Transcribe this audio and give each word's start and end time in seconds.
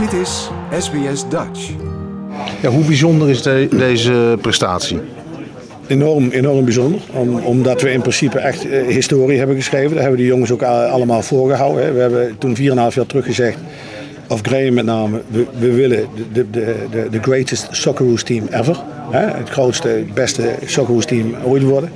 Dit 0.00 0.12
is 0.12 0.50
SBS 0.78 1.28
Dutch. 1.28 1.70
Ja, 2.62 2.68
hoe 2.68 2.84
bijzonder 2.84 3.28
is 3.30 3.42
de- 3.42 3.68
deze 3.70 4.38
prestatie? 4.40 5.00
Enorm, 5.86 6.30
enorm 6.30 6.64
bijzonder. 6.64 7.00
Om, 7.12 7.38
omdat 7.38 7.82
we 7.82 7.92
in 7.92 8.00
principe 8.00 8.38
echt 8.38 8.68
eh, 8.68 8.86
historie 8.86 9.38
hebben 9.38 9.56
geschreven. 9.56 9.90
Daar 9.90 10.00
hebben 10.02 10.20
de 10.20 10.26
jongens 10.26 10.50
ook 10.50 10.62
allemaal 10.62 11.22
voorgehouden. 11.22 11.84
Hè. 11.84 11.92
We 11.92 12.00
hebben 12.00 12.38
toen 12.38 12.56
4,5 12.56 12.62
jaar 12.94 13.06
terug 13.06 13.24
gezegd, 13.24 13.58
of 14.28 14.40
Graham 14.42 14.74
met 14.74 14.84
name, 14.84 15.20
we, 15.26 15.46
we 15.58 15.72
willen 15.72 16.06
de, 16.32 16.50
de, 16.50 16.74
de, 16.90 17.06
de 17.10 17.22
greatest 17.22 17.68
Socceroos 17.70 18.22
team 18.22 18.46
ever. 18.50 18.82
Hè. 19.10 19.26
Het 19.38 19.50
grootste, 19.50 20.04
beste 20.14 20.54
Socceroos 20.66 21.04
team 21.04 21.34
ooit 21.44 21.62
worden. 21.62 21.90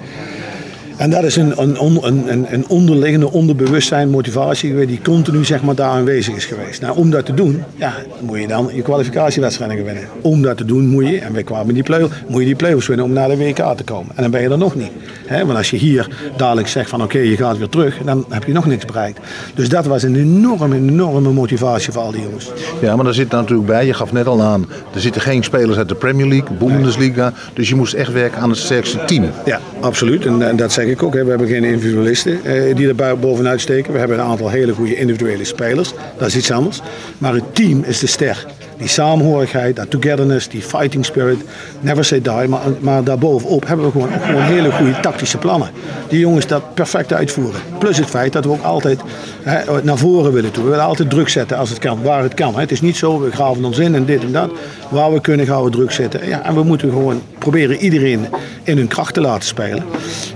En 0.97 1.11
dat 1.11 1.25
is 1.25 1.37
een, 1.37 1.63
een, 1.63 1.99
een, 2.03 2.47
een, 2.53 2.69
onderliggende 2.69 3.33
onderbewustzijn, 3.33 4.11
motivatie 4.11 4.71
geweest 4.71 4.89
die 4.89 5.01
continu 5.03 5.45
zeg 5.45 5.63
maar, 5.63 5.75
daar 5.75 5.91
aanwezig 5.91 6.35
is 6.35 6.45
geweest. 6.45 6.81
Nou, 6.81 6.97
om 6.97 7.11
dat 7.11 7.27
te 7.27 7.35
doen, 7.35 7.63
ja, 7.77 7.95
moet 8.21 8.41
je 8.41 8.47
dan 8.47 8.71
je 8.75 8.83
kwalificatiewedstrijden 8.83 9.85
winnen. 9.85 10.09
Om 10.21 10.43
dat 10.43 10.57
te 10.57 10.65
doen 10.65 10.87
moet 10.87 11.09
je, 11.09 11.19
en 11.19 11.33
wij 11.33 11.43
kwamen 11.43 11.69
in 11.69 11.75
die 11.75 11.83
play 11.83 12.09
moet 12.29 12.41
je 12.41 12.47
die 12.47 12.55
play-offs 12.55 12.87
winnen 12.87 13.07
om 13.07 13.13
naar 13.13 13.29
de 13.29 13.37
WK 13.37 13.77
te 13.77 13.85
komen. 13.85 14.17
En 14.17 14.23
dan 14.23 14.31
ben 14.31 14.43
je 14.43 14.49
er 14.49 14.59
nog 14.59 14.75
niet. 14.75 14.91
Want 15.29 15.57
als 15.57 15.71
je 15.71 15.77
hier 15.77 16.09
dadelijk 16.37 16.69
zegt 16.69 16.91
van 16.91 17.03
oké, 17.03 17.19
je 17.19 17.37
gaat 17.37 17.59
weer 17.59 17.69
terug, 17.69 17.99
dan 18.05 18.25
heb 18.29 18.45
je 18.45 18.53
nog 18.53 18.67
niks 18.67 18.85
bereikt. 18.85 19.21
Dus 19.55 19.69
dat 19.69 19.87
was 19.87 20.03
een 20.03 20.17
enorme, 20.17 20.77
enorme 20.77 21.33
motivatie 21.33 21.93
voor 21.93 22.03
al 22.03 22.11
die 22.11 22.23
jongens. 22.23 22.51
Ja, 22.81 22.97
maar 22.97 23.05
daar 23.05 23.15
zit 23.15 23.31
natuurlijk 23.31 23.69
bij, 23.69 23.87
je 23.87 23.95
gaf 23.95 24.13
net 24.13 24.27
al 24.27 24.43
aan, 24.43 24.67
er 24.95 25.01
zitten 25.01 25.23
geen 25.23 25.45
spelers 25.45 25.79
uit 25.79 25.89
de 25.89 25.95
Premier 25.95 26.27
League, 26.27 26.57
Bundesliga. 26.57 27.33
Dus 27.53 27.69
je 27.69 27.75
moest 27.75 27.95
echt 27.95 28.13
werken 28.13 28.41
aan 28.41 28.49
het 28.51 28.59
sterkste 28.59 29.05
team. 29.05 29.31
Ja, 29.45 29.61
absoluut. 29.85 30.27
En, 30.27 30.49
en 30.49 30.57
dat 30.57 30.73
zeg 30.73 30.87
ik 30.87 31.03
ook. 31.03 31.15
Hè. 31.15 31.23
We 31.25 31.31
hebben 31.31 31.49
geen 31.49 31.65
individualisten 31.65 32.45
eh, 32.45 32.77
die 32.77 32.95
er 32.95 33.19
bovenuit 33.19 33.61
steken. 33.61 33.93
We 33.93 33.99
hebben 33.99 34.19
een 34.19 34.25
aantal 34.25 34.49
hele 34.49 34.73
goede 34.73 34.97
individuele 34.97 35.45
spelers. 35.45 35.93
Dat 36.19 36.29
is 36.29 36.37
iets 36.37 36.51
anders. 36.51 36.81
Maar 37.19 37.35
het 37.35 37.55
team 37.55 37.85
is 37.87 37.99
de 37.99 38.07
ster. 38.07 38.47
Die 38.77 38.89
samenhorigheid, 38.89 39.77
dat 39.77 39.91
togetherness, 39.91 40.49
die 40.49 40.63
fighting 40.63 41.05
spirit. 41.05 41.39
Never 41.81 42.05
say 42.05 42.21
die. 42.21 42.49
Maar, 42.49 42.61
maar 42.81 43.05
daarbovenop 43.05 43.67
hebben 43.67 43.87
we 43.87 43.93
gewoon, 43.93 44.15
ook 44.15 44.25
gewoon 44.25 44.43
hele 44.43 44.73
goede 44.73 45.01
tactische 45.01 45.39
plannen. 45.39 45.69
Die 46.09 46.19
jongens 46.19 46.47
dat 46.47 46.75
perfect 46.75 47.13
uitvoeren. 47.13 47.61
Plus 47.79 47.99
het 47.99 48.09
feit 48.09 48.33
dat 48.33 48.45
we 48.45 48.51
ook 48.51 48.63
altijd 48.63 49.01
hè, 49.43 49.83
naar 49.83 49.99
voren 49.99 50.33
willen 50.33 50.51
toe. 50.51 50.65
We 50.65 50.71
willen 50.71 50.85
altijd 50.85 51.11
druk 51.11 51.29
zetten 51.29 51.57
als 51.57 51.71
het 51.71 51.79
kan, 51.79 52.03
waar 52.03 52.23
het 52.23 52.35
kan. 52.35 52.55
Hè. 52.55 52.61
Het 52.61 52.71
is 52.71 52.81
niet 52.81 52.97
zo, 52.97 53.21
we 53.21 53.31
graven 53.31 53.65
ons 53.65 53.79
in 53.79 53.95
en 53.95 54.05
dit 54.05 54.23
en 54.23 54.33
dat. 54.33 54.51
Waar 54.89 55.13
we 55.13 55.21
kunnen 55.21 55.47
gaan 55.47 55.65
we 55.65 55.71
druk 55.71 55.93
zetten. 55.93 56.29
Ja, 56.29 56.45
en 56.45 56.55
we 56.55 56.63
moeten 56.63 56.91
gewoon 56.91 57.23
proberen 57.39 57.77
iedereen 57.77 58.27
in 58.63 58.77
hun 58.77 58.89
kracht 58.89 59.15
te 59.15 59.21
laten 59.21 59.49
spelen. 59.49 59.85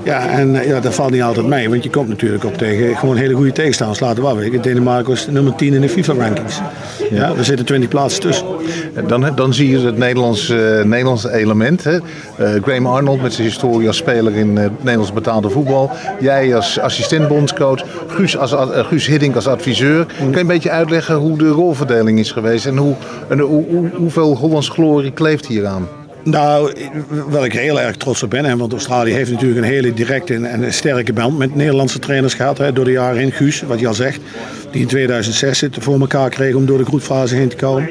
Ja, 0.02 0.28
en 0.28 0.60
eh, 0.60 0.68
ja, 0.68 0.80
dat 0.80 0.94
valt 0.94 1.10
niet 1.10 1.22
altijd 1.22 1.46
mee, 1.46 1.68
want 1.70 1.82
je 1.82 1.90
komt 1.90 2.08
natuurlijk 2.08 2.44
op 2.44 2.58
tegen 2.58 2.96
gewoon 2.96 3.16
hele 3.16 3.34
goede 3.34 3.52
tegenstanders. 3.52 4.00
Laten 4.00 4.16
we 4.16 4.22
wel 4.22 4.36
weten, 4.36 4.62
Denemarken 4.62 5.08
was 5.08 5.26
nummer 5.26 5.54
10 5.54 5.74
in 5.74 5.80
de 5.80 5.88
FIFA-rankings. 5.88 6.60
Ja, 7.10 7.32
er 7.36 7.44
zitten 7.44 7.66
20 7.66 7.88
plaatsen 7.88 8.27
tussen. 8.28 8.46
Dan, 9.06 9.32
dan 9.34 9.54
zie 9.54 9.70
je 9.70 9.78
het 9.78 9.98
Nederlands, 9.98 10.50
eh, 10.50 10.82
Nederlandse 10.82 11.32
element. 11.32 11.84
Hè? 11.84 11.96
Eh, 11.96 12.62
Graham 12.62 12.86
Arnold 12.86 13.22
met 13.22 13.32
zijn 13.32 13.46
historie 13.46 13.86
als 13.86 13.96
speler 13.96 14.36
in 14.36 14.58
eh, 14.58 14.64
Nederlands 14.78 15.12
betaalde 15.12 15.50
voetbal. 15.50 15.90
Jij 16.20 16.54
als 16.54 16.78
assistent 16.78 17.28
bondscoach. 17.28 17.84
Guus, 18.06 18.36
als, 18.36 18.52
eh, 18.52 18.86
Guus 18.86 19.06
Hiddink 19.06 19.34
als 19.34 19.46
adviseur. 19.46 20.06
Kan 20.18 20.30
je 20.30 20.38
een 20.38 20.46
beetje 20.46 20.70
uitleggen 20.70 21.14
hoe 21.14 21.38
de 21.38 21.48
rolverdeling 21.48 22.18
is 22.18 22.32
geweest? 22.32 22.66
En, 22.66 22.76
hoe, 22.76 22.94
en 23.28 23.38
hoe, 23.38 23.64
hoe, 23.68 23.90
hoeveel 23.94 24.36
Hollands 24.36 24.68
glorie 24.68 25.12
kleeft 25.12 25.46
hieraan? 25.46 25.88
Nou, 26.22 26.72
waar 27.28 27.44
ik 27.44 27.52
heel 27.52 27.80
erg 27.80 27.96
trots 27.96 28.22
op 28.22 28.30
ben, 28.30 28.58
want 28.58 28.72
Australië 28.72 29.12
heeft 29.12 29.30
natuurlijk 29.30 29.60
een 29.60 29.72
hele 29.72 29.94
directe 29.94 30.34
en 30.34 30.72
sterke 30.72 31.12
band 31.12 31.38
met 31.38 31.54
Nederlandse 31.54 31.98
trainers 31.98 32.34
gehad 32.34 32.58
hè, 32.58 32.72
door 32.72 32.84
de 32.84 32.90
jaren 32.90 33.18
heen. 33.18 33.32
Guus, 33.32 33.62
wat 33.62 33.80
je 33.80 33.86
al 33.86 33.94
zegt, 33.94 34.20
die 34.70 34.80
in 34.80 34.86
2006 34.86 35.60
het 35.60 35.76
voor 35.80 36.00
elkaar 36.00 36.30
kreeg 36.30 36.54
om 36.54 36.66
door 36.66 36.78
de 36.78 36.84
groepfase 36.84 37.34
heen 37.34 37.48
te 37.48 37.56
komen. 37.56 37.88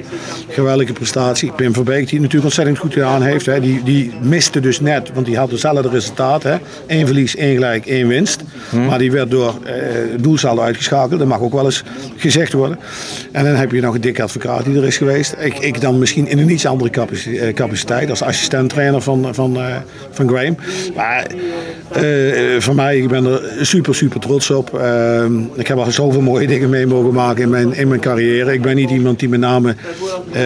Geweldige 0.49 0.93
prestatie. 0.93 1.51
Pim 1.51 1.73
Verbeek, 1.73 1.95
die 1.95 2.05
het 2.05 2.19
natuurlijk 2.19 2.43
ontzettend 2.43 2.77
goed 2.77 2.93
gedaan 2.93 3.21
heeft. 3.21 3.45
Hè, 3.45 3.59
die, 3.59 3.83
die 3.83 4.11
miste 4.21 4.59
dus 4.59 4.79
net, 4.79 5.11
want 5.13 5.25
die 5.25 5.37
had 5.37 5.51
hetzelfde 5.51 5.89
resultaat. 5.89 6.43
Hè. 6.43 6.55
Eén 6.87 7.05
verlies, 7.05 7.35
één 7.35 7.53
gelijk, 7.53 7.85
één 7.85 8.07
winst. 8.07 8.43
Maar 8.87 8.99
die 8.99 9.11
werd 9.11 9.31
door 9.31 9.55
eh, 9.63 9.73
doelsaldo 10.19 10.61
uitgeschakeld. 10.61 11.19
Dat 11.19 11.27
mag 11.27 11.39
ook 11.39 11.53
wel 11.53 11.65
eens 11.65 11.83
gezegd 12.15 12.53
worden. 12.53 12.79
En 13.31 13.43
dan 13.43 13.55
heb 13.55 13.71
je 13.71 13.81
nog 13.81 13.95
een 13.95 14.01
dikke 14.01 14.23
advocaat 14.23 14.65
die 14.65 14.77
er 14.77 14.85
is 14.85 14.97
geweest. 14.97 15.35
Ik, 15.39 15.57
ik 15.59 15.81
dan 15.81 15.99
misschien 15.99 16.27
in 16.27 16.39
een 16.39 16.49
iets 16.49 16.65
andere 16.65 16.91
eh, 16.91 17.53
capaciteit 17.53 18.09
als 18.09 18.21
assistent-trainer 18.21 19.01
van, 19.01 19.27
van, 19.31 19.57
eh, 19.57 19.75
van 20.11 20.27
Graham. 20.27 20.55
Maar 20.95 21.27
eh, 21.91 22.59
voor 22.59 22.75
mij, 22.75 22.97
ik 22.97 23.07
ben 23.07 23.25
er 23.25 23.41
super, 23.61 23.95
super 23.95 24.19
trots 24.19 24.49
op. 24.49 24.79
Eh, 24.79 25.25
ik 25.55 25.67
heb 25.67 25.77
al 25.77 25.91
zoveel 25.91 26.21
mooie 26.21 26.47
dingen 26.47 26.66
mee 26.69 26.87
mogen 26.87 27.13
maken 27.13 27.43
in 27.43 27.49
mijn, 27.49 27.73
in 27.73 27.87
mijn 27.87 27.99
carrière. 27.99 28.53
Ik 28.53 28.61
ben 28.61 28.75
niet 28.75 28.89
iemand 28.89 29.19
die 29.19 29.29
met 29.29 29.39
name 29.39 29.75
eh, 30.31 30.43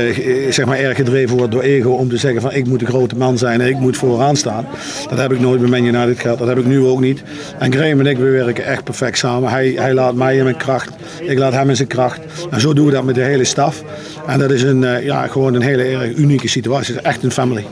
zeg 0.49 0.65
maar 0.65 0.77
erg 0.77 0.95
gedreven 0.95 1.37
wordt 1.37 1.51
door 1.51 1.61
ego 1.61 1.89
om 1.89 2.09
te 2.09 2.17
zeggen 2.17 2.41
van 2.41 2.51
ik 2.51 2.67
moet 2.67 2.79
de 2.79 2.85
grote 2.85 3.15
man 3.15 3.37
zijn 3.37 3.61
en 3.61 3.67
ik 3.67 3.79
moet 3.79 3.97
vooraan 3.97 4.35
staan. 4.35 4.65
Dat 5.09 5.17
heb 5.17 5.31
ik 5.31 5.39
nooit 5.39 5.61
bij 5.61 5.69
Man 5.69 5.95
United 5.95 6.19
gehad. 6.19 6.37
Dat 6.37 6.47
heb 6.47 6.57
ik 6.57 6.65
nu 6.65 6.85
ook 6.85 6.99
niet. 6.99 7.23
En 7.59 7.73
Graham 7.73 7.99
en 7.99 8.05
ik, 8.05 8.17
we 8.17 8.29
werken 8.29 8.65
echt 8.65 8.83
perfect 8.83 9.17
samen. 9.17 9.49
Hij, 9.49 9.73
hij 9.75 9.93
laat 9.93 10.15
mij 10.15 10.37
in 10.37 10.43
mijn 10.43 10.57
kracht. 10.57 10.89
Ik 11.21 11.37
laat 11.37 11.53
hem 11.53 11.69
in 11.69 11.75
zijn 11.75 11.87
kracht. 11.87 12.19
En 12.49 12.61
zo 12.61 12.73
doen 12.73 12.85
we 12.85 12.91
dat 12.91 13.03
met 13.03 13.15
de 13.15 13.21
hele 13.21 13.43
staf. 13.43 13.83
En 14.27 14.39
dat 14.39 14.51
is 14.51 14.63
een, 14.63 14.83
eh, 14.83 15.05
ja, 15.05 15.27
gewoon 15.27 15.53
een 15.53 15.61
hele 15.61 16.15
unieke 16.15 16.47
situatie. 16.47 16.93
Het 16.93 17.03
is 17.03 17.09
echt 17.09 17.23
een 17.23 17.31
family. 17.31 17.65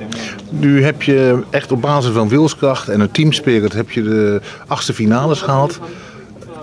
Nu 0.49 0.83
heb 0.83 1.01
je 1.01 1.39
echt 1.49 1.71
op 1.71 1.81
basis 1.81 2.13
van 2.13 2.29
wilskracht 2.29 2.89
en 2.89 2.99
een 2.99 3.11
teamspirit 3.11 3.73
heb 3.73 3.91
je 3.91 4.03
de 4.03 4.41
achtste 4.67 4.93
finales 4.93 5.41
gehaald. 5.41 5.79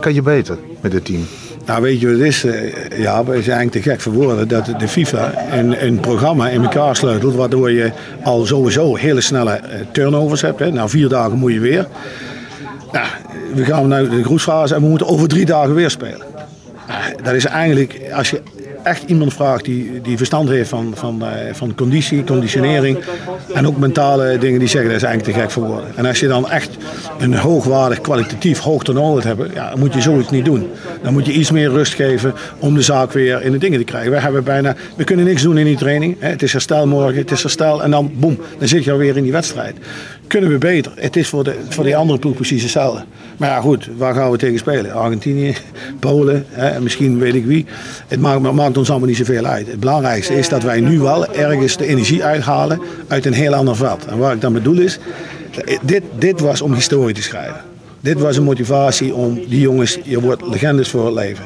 Kan 0.01 0.15
je 0.15 0.23
beter 0.23 0.59
met 0.81 0.93
dit 0.93 1.05
team? 1.05 1.27
Nou, 1.67 1.83
weet 1.83 2.01
je 2.01 2.07
wat 2.07 2.17
het 2.17 2.27
is? 2.27 2.45
eh, 2.45 2.99
Ja, 2.99 3.25
we 3.25 3.43
zijn 3.43 3.57
eigenlijk 3.57 3.71
te 3.71 3.83
gek 3.91 4.01
voor 4.01 4.13
woorden 4.13 4.49
dat 4.49 4.71
de 4.79 4.89
FIFA 4.89 5.33
een, 5.53 5.85
een 5.87 6.01
programma 6.01 6.49
in 6.49 6.63
elkaar 6.63 6.97
sleutelt. 6.97 7.35
Waardoor 7.35 7.71
je 7.71 7.91
al 8.23 8.47
sowieso 8.47 8.95
hele 8.97 9.21
snelle 9.21 9.51
eh, 9.53 9.81
turnovers 9.93 10.41
hebt. 10.41 10.59
Hè. 10.59 10.71
Na 10.71 10.89
vier 10.89 11.09
dagen 11.09 11.39
moet 11.39 11.53
je 11.53 11.61
weer. 11.61 11.87
Nou, 12.93 13.07
we 13.55 13.65
gaan 13.65 13.89
naar 13.89 14.09
de 14.09 14.25
groepsfase 14.25 14.75
en 14.75 14.81
we 14.83 14.89
moeten 14.89 15.07
over 15.07 15.29
drie 15.29 15.45
dagen 15.47 15.75
weer 15.75 15.91
spelen. 15.91 16.23
Nou, 16.89 17.23
dat 17.23 17.35
is 17.35 17.45
eigenlijk, 17.45 18.01
als 18.15 18.31
je 18.31 18.41
echt 18.87 19.03
iemand 19.07 19.35
vraagt 19.35 19.65
die, 19.65 20.01
die 20.01 20.17
verstand 20.17 20.49
heeft 20.49 20.69
van, 20.69 20.93
van, 20.95 21.25
eh, 21.25 21.55
van 21.55 21.75
conditie, 21.75 22.25
conditionering 22.25 22.99
en 23.55 23.67
ook 23.67 23.77
mentale 23.77 24.39
dingen, 24.39 24.59
die 24.59 24.69
zeggen 24.69 24.91
dat 24.91 25.01
is 25.01 25.07
eigenlijk 25.07 25.37
te 25.37 25.43
gek 25.43 25.51
voor 25.51 25.67
woorden. 25.67 25.97
En 25.97 26.07
als 26.07 26.21
je 26.21 26.29
dan 26.29 26.51
echt 26.51 26.77
een 27.19 27.35
hoogwaardig, 27.35 28.01
kwalitatief 28.01 28.59
hoog 28.59 28.85
toernooi 28.85 29.23
hebben, 29.23 29.51
ja, 29.55 29.71
dan 29.71 29.79
moet 29.79 29.95
je 29.95 30.01
zoiets 30.01 30.31
niet 30.31 30.45
doen. 30.45 30.71
Dan 31.03 31.13
moet 31.13 31.27
je 31.27 31.33
iets 31.33 31.51
meer 31.51 31.71
rust 31.71 31.95
geven 31.95 32.35
om 32.59 32.75
de 32.75 32.83
zaak 32.83 33.13
weer 33.13 33.43
in 33.43 33.53
de 33.53 33.59
dingen 33.59 33.79
te 33.79 33.85
krijgen. 33.85 34.11
We, 34.11 34.21
hebben 34.21 34.45
bijna, 34.45 34.75
we 34.97 35.05
kunnen 35.05 35.25
niks 35.25 35.43
doen 35.43 35.59
in 35.59 35.65
die 35.65 35.77
training. 35.77 36.17
Hè. 36.19 36.29
Het 36.29 36.43
is 36.43 36.53
herstel 36.53 36.87
morgen, 36.87 37.17
het 37.17 37.31
is 37.31 37.43
herstel 37.43 37.83
en 37.83 37.91
dan 37.91 38.11
boem, 38.15 38.39
dan 38.59 38.69
zit 38.69 38.85
je 38.85 38.93
alweer 38.93 39.17
in 39.17 39.23
die 39.23 39.33
wedstrijd. 39.33 39.77
Kunnen 40.27 40.51
we 40.51 40.59
beter? 40.59 40.93
Het 40.95 41.17
is 41.17 41.29
voor, 41.29 41.45
de, 41.45 41.55
voor 41.69 41.85
die 41.85 41.97
andere 41.97 42.19
ploeg 42.19 42.35
precies 42.35 42.63
hetzelfde. 42.63 43.05
Maar 43.37 43.49
ja, 43.49 43.61
goed, 43.61 43.89
waar 43.97 44.15
gaan 44.15 44.31
we 44.31 44.37
tegen 44.37 44.59
spelen? 44.59 44.93
Argentinië, 44.93 45.55
Polen, 46.01 46.47
hè, 46.49 46.81
misschien 46.81 47.19
weet 47.19 47.35
ik 47.35 47.45
wie. 47.45 47.67
Het 48.07 48.21
maakt, 48.21 48.77
ons 48.77 48.91
allemaal 48.91 49.09
niet 49.09 49.17
zoveel 49.17 49.45
uit. 49.45 49.67
Het 49.67 49.81
belangrijkste 49.81 50.35
is 50.35 50.49
dat 50.49 50.63
wij 50.63 50.81
nu 50.81 50.99
wel 50.99 51.35
ergens 51.35 51.77
de 51.77 51.87
energie 51.87 52.25
uithalen 52.25 52.81
uit 53.09 53.27
een 53.27 53.33
heel 53.33 53.55
ander 53.55 53.77
veld. 53.77 54.05
En 54.05 54.19
waar 54.19 54.35
ik 54.35 54.41
dan 54.41 54.53
bedoel 54.53 54.79
is, 54.79 54.99
dit, 55.83 56.03
dit 56.19 56.41
was 56.41 56.63
om 56.63 56.75
historie 56.75 57.15
te 57.15 57.23
schrijven. 57.23 57.61
Dit 58.01 58.21
was 58.21 58.37
een 58.37 58.43
motivatie 58.43 59.15
om 59.15 59.35
die 59.49 59.61
jongens, 59.61 59.99
je 60.05 60.21
wordt 60.21 60.43
legendes 60.47 60.89
voor 60.89 61.05
het 61.05 61.15
leven. 61.15 61.45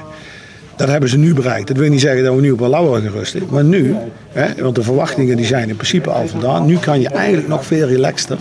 Dat 0.81 0.89
hebben 0.89 1.09
ze 1.09 1.19
nu 1.19 1.35
bereikt. 1.35 1.69
Dat 1.69 1.77
wil 1.77 1.91
niet 1.91 2.01
zeggen 2.01 2.25
dat 2.25 2.35
we 2.35 2.41
nu 2.41 2.51
op 2.51 2.61
een 2.61 2.71
lauwer 2.71 3.03
gaan 3.03 3.13
rusten. 3.13 3.43
Maar 3.51 3.65
nu, 3.65 3.97
hè, 4.33 4.63
want 4.63 4.75
de 4.75 4.83
verwachtingen 4.83 5.37
die 5.37 5.47
zijn 5.47 5.69
in 5.69 5.77
principe 5.77 6.11
al 6.11 6.29
vandaan. 6.29 6.67
Nu 6.67 6.79
kan 6.79 7.01
je 7.01 7.09
eigenlijk 7.09 7.49
nog 7.49 7.65
veel 7.67 7.87
relaxter 7.87 8.39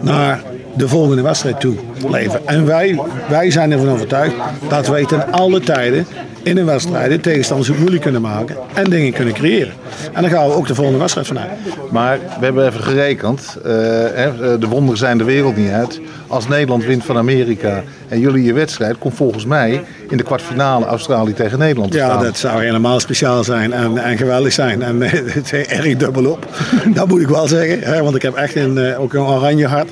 naar 0.00 0.42
de 0.76 0.88
volgende 0.88 1.22
wedstrijd 1.22 1.60
toe 1.60 1.74
leven. 2.08 2.46
En 2.46 2.66
wij, 2.66 3.00
wij 3.28 3.50
zijn 3.50 3.72
ervan 3.72 3.88
overtuigd 3.88 4.34
dat 4.68 4.88
wij 4.88 5.04
ten 5.04 5.32
alle 5.32 5.60
tijden 5.60 6.06
in 6.46 6.56
een 6.58 6.64
wedstrijd 6.64 7.10
de 7.10 7.20
tegenstanders 7.20 7.68
het 7.68 7.78
moeilijk 7.78 8.02
kunnen 8.02 8.20
maken. 8.22 8.56
En 8.74 8.84
dingen 8.90 9.12
kunnen 9.12 9.34
creëren. 9.34 9.72
En 10.12 10.22
dan 10.22 10.30
gaan 10.30 10.46
we 10.48 10.54
ook 10.54 10.66
de 10.66 10.74
volgende 10.74 10.98
wedstrijd 10.98 11.26
vanuit. 11.26 11.50
Maar 11.90 12.18
we 12.38 12.44
hebben 12.44 12.66
even 12.66 12.80
gerekend. 12.82 13.56
eh, 13.64 13.72
hè, 14.14 14.58
de 14.58 14.66
wonderen 14.68 14.98
zijn 14.98 15.18
de 15.18 15.24
wereld 15.24 15.56
niet 15.56 15.70
uit. 15.70 16.00
Als 16.26 16.48
Nederland 16.48 16.84
wint 16.84 17.04
van 17.04 17.16
Amerika 17.16 17.82
en 18.08 18.20
jullie 18.20 18.44
je 18.44 18.52
wedstrijd, 18.52 18.98
komt 18.98 19.14
volgens 19.14 19.44
mij 19.46 19.82
in 20.08 20.16
de 20.16 20.22
kwartfinale 20.22 20.84
Australië 20.86 21.32
tegen 21.32 21.58
Nederland 21.58 21.90
te 21.90 21.96
Ja, 21.98 22.04
staan. 22.10 22.22
dat 22.22 22.38
zou 22.38 22.62
helemaal 22.64 23.00
speciaal 23.00 23.44
zijn 23.44 23.72
en, 23.72 23.98
en 23.98 24.16
geweldig 24.16 24.52
zijn. 24.52 24.82
En 24.82 25.02
eh, 25.02 25.10
het 25.34 25.52
is 25.52 25.66
erg 25.66 25.96
dubbel 25.96 26.26
op. 26.30 26.46
dat 26.94 27.08
moet 27.08 27.20
ik 27.20 27.28
wel 27.28 27.48
zeggen. 27.48 27.80
Hè, 27.80 28.02
want 28.02 28.16
ik 28.16 28.22
heb 28.22 28.34
echt 28.34 28.54
een, 28.56 28.78
eh, 28.78 29.00
ook 29.00 29.12
een 29.14 29.20
oranje 29.20 29.66
hart. 29.66 29.90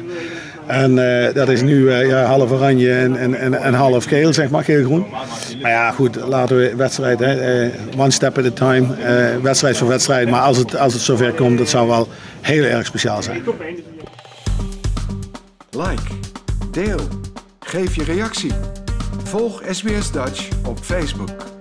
En 0.67 1.25
eh, 1.27 1.35
dat 1.35 1.49
is 1.49 1.63
nu 1.63 1.91
eh, 1.91 2.07
ja, 2.07 2.25
half 2.25 2.51
oranje 2.51 2.93
en, 2.93 3.17
en, 3.17 3.35
en, 3.35 3.55
en 3.55 3.75
half 3.75 4.05
geel, 4.05 4.33
zeg 4.33 4.51
maar, 4.51 4.65
geel-groen. 4.65 5.07
Maar 5.63 5.71
ja, 5.71 5.91
goed, 5.91 6.17
laten 6.17 6.57
we 6.57 6.77
wedstrijd, 6.77 7.19
hè, 7.19 7.63
eh, 7.65 7.71
one 7.97 8.11
step 8.11 8.39
at 8.39 8.45
a 8.45 8.51
time, 8.51 8.87
wedstrijd 9.43 9.77
voor 9.77 9.89
wedstrijd. 9.89 10.31
Maar 10.31 10.41
als 10.41 10.57
het, 10.57 10.77
als 10.77 10.93
het 10.93 11.03
zover 11.03 11.33
komt, 11.33 11.59
dat 11.59 11.69
zou 11.69 11.89
wel 11.89 12.09
heel 12.41 12.65
erg 12.65 12.87
speciaal 12.87 13.23
zijn. 13.23 13.43
Like, 15.71 16.03
deel, 16.71 17.01
geef 17.61 17.95
je 17.97 18.05
reactie. 18.05 18.53
Volg 19.25 19.63
SBS 19.71 20.11
Dutch 20.11 20.49
op 20.67 20.79
Facebook. 20.79 21.54